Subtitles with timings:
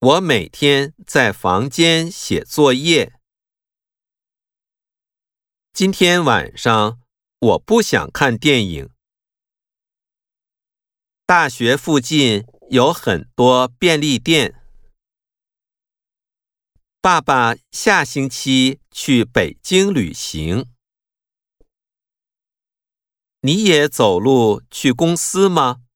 [0.00, 3.18] 我每天在房间写作业。
[5.72, 7.00] 今天晚上
[7.40, 8.90] 我不想看电影。
[11.26, 14.62] 大学附近有很多便利店。
[17.00, 20.66] 爸爸下星期去北京旅行。
[23.40, 25.87] 你也走路去公司吗？